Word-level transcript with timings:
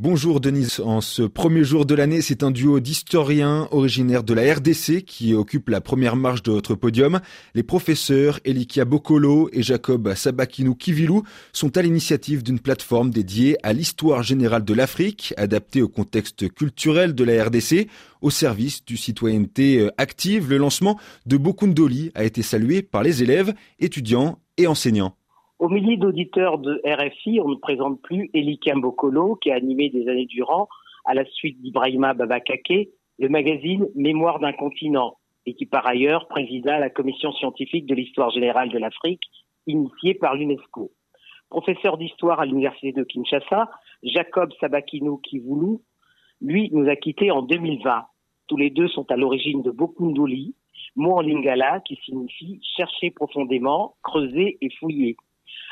Bonjour 0.00 0.38
Denise, 0.38 0.78
en 0.78 1.00
ce 1.00 1.22
premier 1.22 1.64
jour 1.64 1.84
de 1.84 1.92
l'année, 1.92 2.22
c'est 2.22 2.44
un 2.44 2.52
duo 2.52 2.78
d'historiens 2.78 3.66
originaires 3.72 4.22
de 4.22 4.32
la 4.32 4.54
RDC 4.54 5.04
qui 5.04 5.34
occupe 5.34 5.68
la 5.68 5.80
première 5.80 6.14
marche 6.14 6.44
de 6.44 6.52
votre 6.52 6.76
podium. 6.76 7.18
Les 7.56 7.64
professeurs 7.64 8.38
Elikia 8.44 8.84
Bokolo 8.84 9.48
et 9.52 9.64
Jacob 9.64 10.14
Sabakinou 10.14 10.76
Kivilou 10.76 11.24
sont 11.52 11.76
à 11.76 11.82
l'initiative 11.82 12.44
d'une 12.44 12.60
plateforme 12.60 13.10
dédiée 13.10 13.56
à 13.64 13.72
l'histoire 13.72 14.22
générale 14.22 14.64
de 14.64 14.72
l'Afrique, 14.72 15.34
adaptée 15.36 15.82
au 15.82 15.88
contexte 15.88 16.48
culturel 16.48 17.16
de 17.16 17.24
la 17.24 17.46
RDC, 17.46 17.88
au 18.22 18.30
service 18.30 18.84
du 18.84 18.96
citoyenneté 18.96 19.88
active. 19.96 20.48
Le 20.48 20.58
lancement 20.58 20.96
de 21.26 21.36
Bokundoli 21.36 22.12
a 22.14 22.22
été 22.22 22.42
salué 22.42 22.82
par 22.82 23.02
les 23.02 23.24
élèves, 23.24 23.52
étudiants 23.80 24.38
et 24.58 24.68
enseignants. 24.68 25.17
Au 25.58 25.68
millier 25.68 25.96
d'auditeurs 25.96 26.58
de 26.58 26.80
RFI, 26.84 27.40
on 27.40 27.48
ne 27.48 27.56
présente 27.56 28.00
plus 28.00 28.30
Eli 28.32 28.60
Bokolo, 28.76 29.34
qui 29.34 29.50
a 29.50 29.56
animé 29.56 29.90
des 29.90 30.08
années 30.08 30.26
durant, 30.26 30.68
à 31.04 31.14
la 31.14 31.24
suite 31.24 31.60
d'Ibrahima 31.60 32.14
Babakake, 32.14 32.90
le 33.18 33.28
magazine 33.28 33.88
Mémoire 33.96 34.38
d'un 34.38 34.52
continent, 34.52 35.16
et 35.46 35.54
qui 35.54 35.66
par 35.66 35.84
ailleurs 35.84 36.28
présida 36.28 36.78
la 36.78 36.90
commission 36.90 37.32
scientifique 37.32 37.86
de 37.86 37.96
l'histoire 37.96 38.30
générale 38.30 38.68
de 38.68 38.78
l'Afrique, 38.78 39.22
initiée 39.66 40.14
par 40.14 40.36
l'UNESCO. 40.36 40.92
Professeur 41.50 41.98
d'histoire 41.98 42.38
à 42.38 42.46
l'université 42.46 42.92
de 42.92 43.02
Kinshasa, 43.02 43.68
Jacob 44.04 44.52
Sabakinou 44.60 45.16
Kivoulou, 45.16 45.82
lui, 46.40 46.70
nous 46.72 46.88
a 46.88 46.94
quittés 46.94 47.32
en 47.32 47.42
2020. 47.42 48.04
Tous 48.46 48.56
les 48.56 48.70
deux 48.70 48.86
sont 48.86 49.10
à 49.10 49.16
l'origine 49.16 49.62
de 49.62 49.72
Bokundoli, 49.72 50.54
mot 50.94 51.14
en 51.14 51.20
lingala 51.20 51.80
qui 51.80 51.96
signifie 52.04 52.60
chercher 52.76 53.10
profondément, 53.10 53.96
creuser 54.04 54.56
et 54.60 54.70
fouiller. 54.78 55.16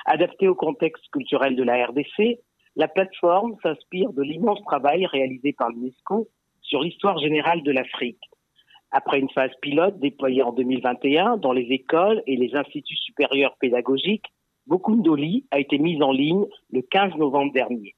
Adaptée 0.04 0.48
au 0.48 0.54
contexte 0.54 1.04
culturel 1.10 1.56
de 1.56 1.62
la 1.62 1.86
RDC, 1.86 2.38
la 2.76 2.88
plateforme 2.88 3.56
s'inspire 3.62 4.12
de 4.12 4.22
l'immense 4.22 4.62
travail 4.64 5.06
réalisé 5.06 5.52
par 5.52 5.70
l'UNESCO 5.70 6.28
sur 6.60 6.82
l'histoire 6.82 7.18
générale 7.18 7.62
de 7.62 7.72
l'Afrique. 7.72 8.20
Après 8.90 9.18
une 9.18 9.30
phase 9.30 9.50
pilote 9.62 9.98
déployée 9.98 10.42
en 10.42 10.52
2021 10.52 11.38
dans 11.38 11.52
les 11.52 11.66
écoles 11.70 12.22
et 12.26 12.36
les 12.36 12.54
instituts 12.54 12.96
supérieurs 12.96 13.56
pédagogiques, 13.58 14.26
Bokundoli 14.66 15.46
a 15.50 15.60
été 15.60 15.78
mise 15.78 16.02
en 16.02 16.12
ligne 16.12 16.46
le 16.70 16.82
15 16.82 17.14
novembre 17.16 17.52
dernier. 17.52 17.94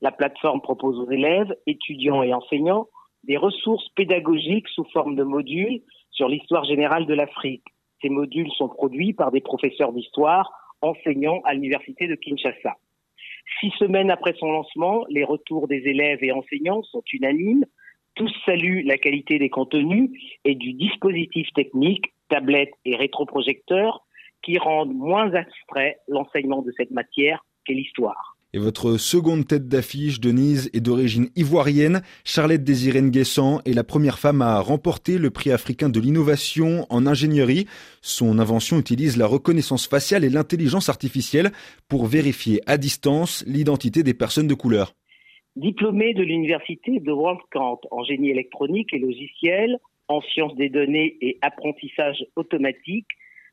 La 0.00 0.12
plateforme 0.12 0.60
propose 0.60 0.98
aux 0.98 1.10
élèves, 1.10 1.54
étudiants 1.66 2.22
et 2.22 2.34
enseignants 2.34 2.88
des 3.24 3.36
ressources 3.36 3.88
pédagogiques 3.90 4.68
sous 4.68 4.84
forme 4.92 5.14
de 5.14 5.22
modules 5.22 5.82
sur 6.10 6.28
l'histoire 6.28 6.64
générale 6.64 7.06
de 7.06 7.14
l'Afrique. 7.14 7.64
Ces 8.00 8.08
modules 8.08 8.50
sont 8.52 8.68
produits 8.68 9.12
par 9.12 9.30
des 9.30 9.40
professeurs 9.40 9.92
d'histoire 9.92 10.50
enseignant 10.82 11.40
à 11.44 11.54
l'université 11.54 12.06
de 12.06 12.14
Kinshasa. 12.14 12.76
Six 13.60 13.70
semaines 13.78 14.10
après 14.10 14.34
son 14.38 14.50
lancement, 14.50 15.04
les 15.08 15.24
retours 15.24 15.68
des 15.68 15.82
élèves 15.86 16.22
et 16.22 16.32
enseignants 16.32 16.82
sont 16.82 17.02
unanimes. 17.12 17.64
Tous 18.14 18.32
saluent 18.44 18.84
la 18.84 18.98
qualité 18.98 19.38
des 19.38 19.48
contenus 19.48 20.10
et 20.44 20.54
du 20.54 20.74
dispositif 20.74 21.48
technique, 21.54 22.12
tablettes 22.28 22.74
et 22.84 22.96
rétroprojecteurs, 22.96 24.04
qui 24.42 24.58
rendent 24.58 24.94
moins 24.94 25.32
abstrait 25.34 25.98
l'enseignement 26.08 26.62
de 26.62 26.72
cette 26.76 26.90
matière 26.90 27.44
qu'est 27.64 27.74
l'histoire. 27.74 28.36
Et 28.54 28.58
votre 28.58 28.98
seconde 28.98 29.46
tête 29.46 29.66
d'affiche, 29.66 30.20
Denise, 30.20 30.68
est 30.74 30.82
d'origine 30.82 31.30
ivoirienne. 31.36 32.02
Charlotte 32.22 32.62
Désiré 32.62 33.00
Nguessan 33.00 33.62
est 33.64 33.72
la 33.72 33.82
première 33.82 34.18
femme 34.18 34.42
à 34.42 34.60
remporter 34.60 35.16
le 35.16 35.30
prix 35.30 35.50
africain 35.50 35.88
de 35.88 35.98
l'innovation 35.98 36.84
en 36.90 37.06
ingénierie. 37.06 37.64
Son 38.02 38.38
invention 38.38 38.78
utilise 38.78 39.16
la 39.16 39.26
reconnaissance 39.26 39.88
faciale 39.88 40.22
et 40.22 40.28
l'intelligence 40.28 40.90
artificielle 40.90 41.50
pour 41.88 42.04
vérifier 42.04 42.60
à 42.66 42.76
distance 42.76 43.42
l'identité 43.46 44.02
des 44.02 44.12
personnes 44.12 44.48
de 44.48 44.54
couleur. 44.54 44.92
Diplômée 45.56 46.12
de 46.12 46.22
l'université 46.22 47.00
de 47.00 47.12
Kant 47.52 47.80
en 47.90 48.04
génie 48.04 48.28
électronique 48.28 48.92
et 48.92 48.98
logiciel, 48.98 49.78
en 50.08 50.20
sciences 50.20 50.56
des 50.56 50.68
données 50.68 51.16
et 51.22 51.38
apprentissage 51.40 52.22
automatique, 52.36 53.06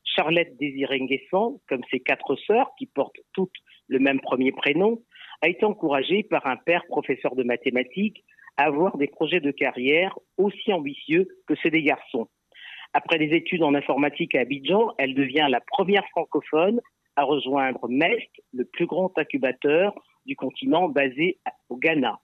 Charlotte 0.03 0.55
Désiré 0.59 0.99
Nguessan, 0.99 1.59
comme 1.67 1.83
ses 1.91 1.99
quatre 1.99 2.35
sœurs 2.35 2.71
qui 2.77 2.85
portent 2.87 3.19
toutes 3.33 3.55
le 3.87 3.99
même 3.99 4.19
premier 4.19 4.51
prénom, 4.51 5.01
a 5.41 5.49
été 5.49 5.65
encouragée 5.65 6.23
par 6.23 6.45
un 6.47 6.57
père 6.57 6.85
professeur 6.87 7.35
de 7.35 7.43
mathématiques 7.43 8.23
à 8.57 8.65
avoir 8.65 8.97
des 8.97 9.07
projets 9.07 9.39
de 9.39 9.51
carrière 9.51 10.17
aussi 10.37 10.73
ambitieux 10.73 11.27
que 11.47 11.55
ceux 11.55 11.69
des 11.69 11.83
garçons. 11.83 12.27
Après 12.93 13.17
des 13.19 13.35
études 13.35 13.63
en 13.63 13.75
informatique 13.75 14.35
à 14.35 14.41
Abidjan, 14.41 14.93
elle 14.97 15.13
devient 15.13 15.47
la 15.49 15.61
première 15.61 16.05
francophone 16.09 16.81
à 17.15 17.23
rejoindre 17.23 17.87
MEST, 17.87 18.29
le 18.53 18.65
plus 18.65 18.85
grand 18.85 19.15
incubateur 19.17 19.93
du 20.25 20.35
continent 20.35 20.89
basé 20.89 21.37
au 21.69 21.77
Ghana. 21.77 22.19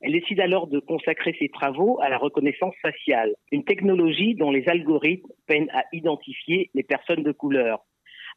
Elle 0.00 0.12
décide 0.12 0.40
alors 0.40 0.66
de 0.66 0.78
consacrer 0.78 1.36
ses 1.38 1.48
travaux 1.48 2.00
à 2.00 2.08
la 2.08 2.16
reconnaissance 2.16 2.74
faciale, 2.80 3.34
une 3.52 3.64
technologie 3.64 4.34
dont 4.34 4.50
les 4.50 4.66
algorithmes 4.68 5.28
peinent 5.46 5.70
à 5.72 5.84
identifier 5.92 6.70
les 6.74 6.82
personnes 6.82 7.22
de 7.22 7.32
couleur. 7.32 7.84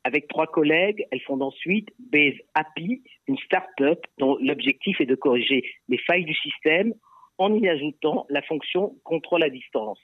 Avec 0.03 0.27
trois 0.27 0.47
collègues, 0.47 1.05
elles 1.11 1.21
fondent 1.21 1.43
ensuite 1.43 1.89
Base 1.97 2.35
API, 2.55 3.01
une 3.27 3.37
start-up 3.37 3.99
dont 4.17 4.37
l'objectif 4.41 4.99
est 4.99 5.05
de 5.05 5.15
corriger 5.15 5.63
les 5.87 5.97
failles 5.97 6.25
du 6.25 6.35
système 6.35 6.93
en 7.37 7.53
y 7.55 7.69
ajoutant 7.69 8.25
la 8.29 8.41
fonction 8.41 8.95
contrôle 9.03 9.43
à 9.43 9.49
distance. 9.49 9.99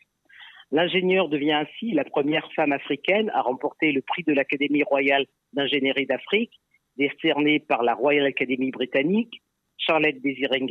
L'ingénieure 0.72 1.30
devient 1.30 1.54
ainsi 1.54 1.92
la 1.92 2.06
première 2.06 2.50
femme 2.54 2.72
africaine 2.72 3.30
à 3.34 3.42
remporter 3.42 3.92
le 3.92 4.02
prix 4.02 4.24
de 4.24 4.34
l'Académie 4.34 4.84
royale 4.84 5.26
d'ingénierie 5.54 6.06
d'Afrique, 6.06 6.54
décerné 6.96 7.60
par 7.60 7.84
la 7.84 7.94
Royal 7.96 8.26
Academy 8.26 8.72
britannique. 8.72 9.42
Charlotte 9.80 10.20
Désiré 10.22 10.62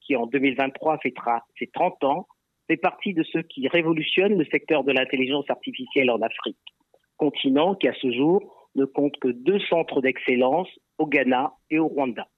qui 0.00 0.16
en 0.16 0.26
2023 0.26 0.98
fêtera 0.98 1.44
ses 1.58 1.66
30 1.68 2.04
ans, 2.04 2.26
fait 2.68 2.76
partie 2.76 3.14
de 3.14 3.22
ceux 3.24 3.42
qui 3.42 3.66
révolutionnent 3.68 4.38
le 4.38 4.44
secteur 4.44 4.84
de 4.84 4.92
l'intelligence 4.92 5.48
artificielle 5.48 6.10
en 6.10 6.20
Afrique, 6.22 6.58
continent 7.16 7.74
qui 7.74 7.88
à 7.88 7.94
ce 7.94 8.12
jour 8.12 8.68
ne 8.74 8.84
compte 8.84 9.16
que 9.18 9.28
deux 9.28 9.58
centres 9.60 10.00
d'excellence 10.00 10.68
au 10.98 11.06
Ghana 11.06 11.52
et 11.70 11.78
au 11.78 11.88
Rwanda. 11.88 12.28